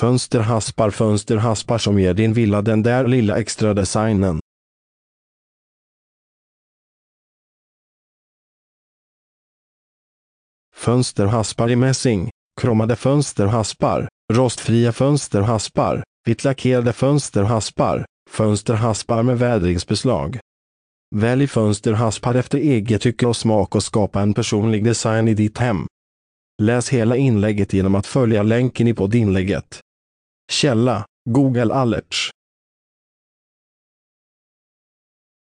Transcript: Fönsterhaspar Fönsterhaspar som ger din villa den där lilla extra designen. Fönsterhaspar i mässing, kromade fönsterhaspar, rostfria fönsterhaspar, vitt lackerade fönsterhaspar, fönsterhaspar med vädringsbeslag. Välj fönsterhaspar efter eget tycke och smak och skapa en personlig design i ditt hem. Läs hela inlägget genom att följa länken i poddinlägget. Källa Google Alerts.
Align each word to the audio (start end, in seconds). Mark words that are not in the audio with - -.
Fönsterhaspar 0.00 0.90
Fönsterhaspar 0.90 1.78
som 1.78 1.98
ger 1.98 2.14
din 2.14 2.32
villa 2.32 2.62
den 2.62 2.82
där 2.82 3.06
lilla 3.06 3.38
extra 3.38 3.74
designen. 3.74 4.40
Fönsterhaspar 10.76 11.70
i 11.70 11.76
mässing, 11.76 12.30
kromade 12.60 12.96
fönsterhaspar, 12.96 14.08
rostfria 14.32 14.92
fönsterhaspar, 14.92 16.04
vitt 16.26 16.44
lackerade 16.44 16.92
fönsterhaspar, 16.92 18.06
fönsterhaspar 18.30 19.22
med 19.22 19.38
vädringsbeslag. 19.38 20.38
Välj 21.16 21.46
fönsterhaspar 21.46 22.34
efter 22.34 22.58
eget 22.58 23.02
tycke 23.02 23.26
och 23.26 23.36
smak 23.36 23.74
och 23.74 23.82
skapa 23.82 24.20
en 24.20 24.34
personlig 24.34 24.84
design 24.84 25.28
i 25.28 25.34
ditt 25.34 25.58
hem. 25.58 25.86
Läs 26.62 26.88
hela 26.88 27.16
inlägget 27.16 27.72
genom 27.72 27.94
att 27.94 28.06
följa 28.06 28.42
länken 28.42 28.86
i 28.86 28.94
poddinlägget. 28.94 29.80
Källa 30.50 31.04
Google 31.30 31.74
Alerts. 31.74 32.30